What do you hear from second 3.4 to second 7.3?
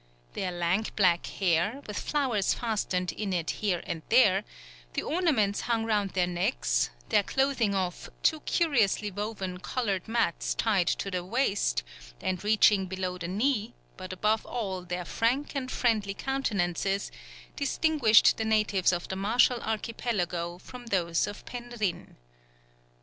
here and there, the ornaments hung round their necks, their